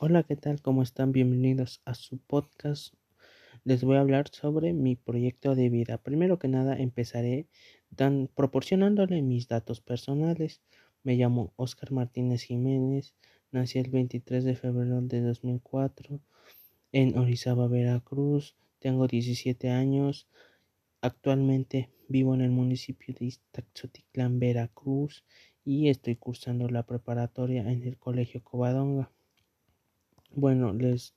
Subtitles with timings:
[0.00, 0.62] Hola, ¿qué tal?
[0.62, 1.10] ¿Cómo están?
[1.10, 2.94] Bienvenidos a su podcast.
[3.64, 5.98] Les voy a hablar sobre mi proyecto de vida.
[5.98, 7.48] Primero que nada, empezaré
[8.36, 10.62] proporcionándole mis datos personales.
[11.02, 13.16] Me llamo Oscar Martínez Jiménez.
[13.50, 16.20] Nací el 23 de febrero de 2004
[16.92, 18.54] en Orizaba, Veracruz.
[18.78, 20.28] Tengo 17 años.
[21.00, 25.24] Actualmente vivo en el municipio de Iztaxotitlán, Veracruz
[25.64, 29.10] y estoy cursando la preparatoria en el Colegio Covadonga.
[30.30, 31.14] Bueno, les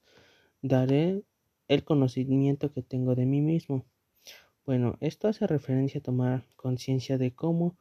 [0.62, 1.22] daré
[1.68, 3.86] el conocimiento que tengo de mí mismo.
[4.66, 7.76] Bueno, esto hace referencia a tomar conciencia de cómo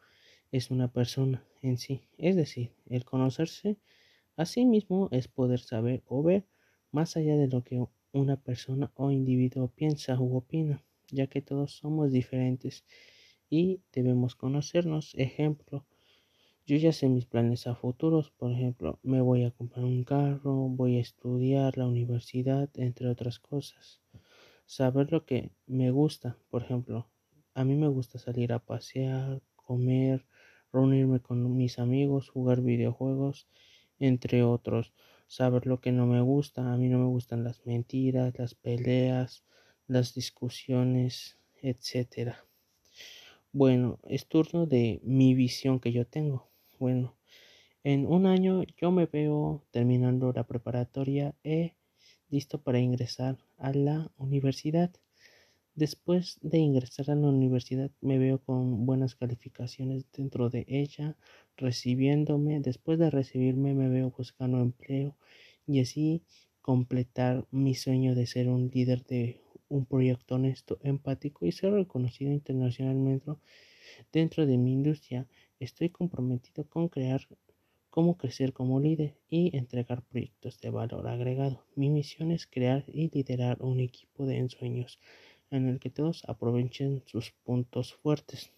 [0.51, 2.01] es una persona en sí.
[2.17, 3.77] Es decir, el conocerse
[4.37, 6.45] a sí mismo es poder saber o ver
[6.91, 11.73] más allá de lo que una persona o individuo piensa u opina, ya que todos
[11.73, 12.85] somos diferentes
[13.49, 15.13] y debemos conocernos.
[15.15, 15.85] Ejemplo,
[16.71, 20.69] yo ya sé mis planes a futuros, por ejemplo, me voy a comprar un carro,
[20.69, 23.99] voy a estudiar la universidad, entre otras cosas.
[24.65, 27.09] Saber lo que me gusta, por ejemplo,
[27.53, 30.25] a mí me gusta salir a pasear, comer,
[30.71, 33.49] reunirme con mis amigos, jugar videojuegos,
[33.99, 34.93] entre otros.
[35.27, 39.43] Saber lo que no me gusta, a mí no me gustan las mentiras, las peleas,
[39.87, 42.45] las discusiones, etcétera.
[43.51, 46.50] Bueno, es turno de mi visión que yo tengo.
[46.81, 47.15] Bueno,
[47.83, 51.75] en un año yo me veo terminando la preparatoria e
[52.27, 54.91] listo para ingresar a la universidad.
[55.75, 61.15] Después de ingresar a la universidad me veo con buenas calificaciones dentro de ella,
[61.55, 62.61] recibiéndome.
[62.61, 65.15] Después de recibirme me veo buscando empleo
[65.67, 66.23] y así
[66.63, 72.31] completar mi sueño de ser un líder de un proyecto honesto, empático y ser reconocido
[72.31, 73.33] internacionalmente
[74.11, 75.27] dentro de mi industria.
[75.61, 77.21] Estoy comprometido con crear
[77.91, 81.63] cómo crecer como líder y entregar proyectos de valor agregado.
[81.75, 84.97] Mi misión es crear y liderar un equipo de ensueños
[85.51, 88.51] en el que todos aprovechen sus puntos fuertes.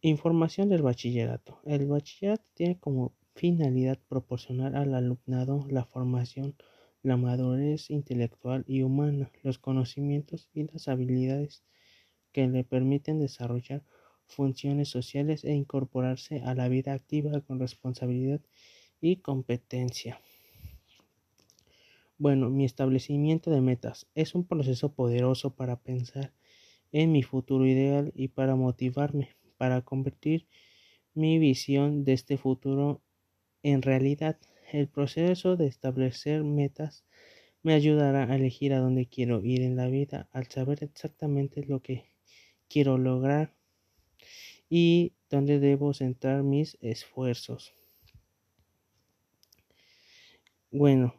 [0.00, 1.60] Información del bachillerato.
[1.64, 6.56] El bachillerato tiene como finalidad proporcionar al alumnado la formación,
[7.04, 11.62] la madurez intelectual y humana, los conocimientos y las habilidades
[12.32, 13.84] que le permiten desarrollar
[14.30, 18.40] funciones sociales e incorporarse a la vida activa con responsabilidad
[19.00, 20.20] y competencia.
[22.18, 26.32] Bueno, mi establecimiento de metas es un proceso poderoso para pensar
[26.92, 29.30] en mi futuro ideal y para motivarme
[29.60, 30.46] para convertir
[31.12, 33.02] mi visión de este futuro
[33.62, 34.38] en realidad.
[34.72, 37.04] El proceso de establecer metas
[37.62, 41.82] me ayudará a elegir a dónde quiero ir en la vida al saber exactamente lo
[41.82, 42.06] que
[42.68, 43.54] quiero lograr
[44.70, 47.74] y dónde debo centrar mis esfuerzos.
[50.70, 51.14] Bueno,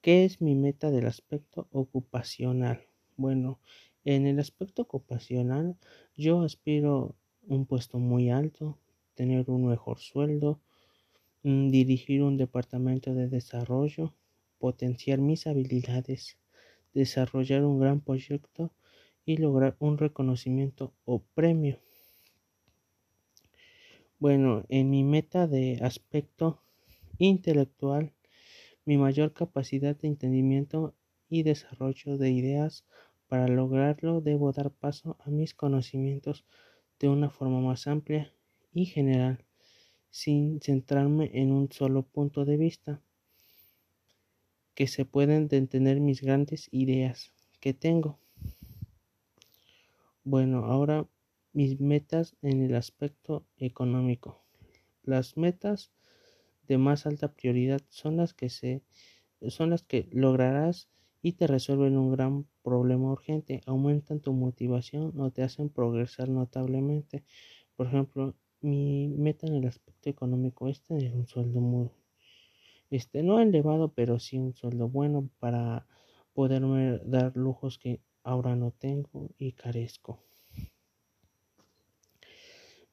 [0.00, 2.86] ¿qué es mi meta del aspecto ocupacional?
[3.16, 3.60] Bueno,
[4.04, 5.76] en el aspecto ocupacional
[6.16, 7.14] yo aspiro
[7.46, 8.78] un puesto muy alto,
[9.14, 10.60] tener un mejor sueldo,
[11.42, 14.14] mm, dirigir un departamento de desarrollo,
[14.58, 16.38] potenciar mis habilidades,
[16.94, 18.72] desarrollar un gran proyecto
[19.26, 21.85] y lograr un reconocimiento o premio.
[24.18, 26.62] Bueno, en mi meta de aspecto
[27.18, 28.14] intelectual,
[28.86, 30.94] mi mayor capacidad de entendimiento
[31.28, 32.86] y desarrollo de ideas,
[33.28, 36.46] para lograrlo debo dar paso a mis conocimientos
[36.98, 38.32] de una forma más amplia
[38.72, 39.44] y general,
[40.08, 43.02] sin centrarme en un solo punto de vista,
[44.74, 48.18] que se pueden detener mis grandes ideas que tengo.
[50.24, 51.06] Bueno, ahora
[51.56, 54.44] mis metas en el aspecto económico.
[55.02, 55.90] Las metas
[56.68, 58.82] de más alta prioridad son las que se
[59.48, 60.90] son las que lograrás
[61.22, 67.24] y te resuelven un gran problema urgente, aumentan tu motivación o te hacen progresar notablemente.
[67.74, 71.90] Por ejemplo, mi meta en el aspecto económico es un sueldo muy
[72.90, 75.86] este no elevado, pero sí un sueldo bueno para
[76.34, 80.20] poderme dar lujos que ahora no tengo y carezco.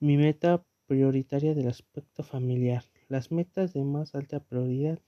[0.04, 2.84] Mi meta prioritaria del aspecto familiar.
[3.08, 5.00] Las metas de más alta prioridad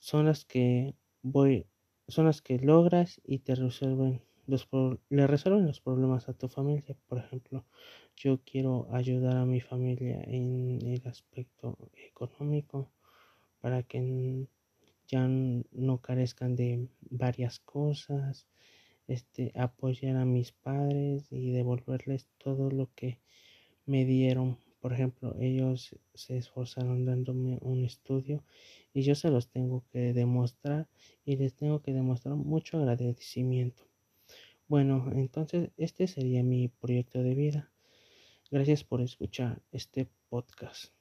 [0.00, 1.64] son las que voy
[2.08, 4.68] son las que logras y te resuelven los
[5.08, 6.96] le resuelven los problemas a tu familia.
[7.06, 7.64] Por ejemplo,
[8.16, 12.90] yo quiero ayudar a mi familia en el aspecto económico
[13.60, 14.48] para que
[15.06, 18.48] ya no carezcan de varias cosas,
[19.08, 23.18] este apoyar a mis padres y devolverles todo lo que
[23.86, 28.44] me dieron, por ejemplo, ellos se esforzaron dándome un estudio
[28.94, 30.88] y yo se los tengo que demostrar
[31.24, 33.82] y les tengo que demostrar mucho agradecimiento.
[34.68, 37.72] Bueno, entonces este sería mi proyecto de vida.
[38.50, 40.97] Gracias por escuchar este podcast.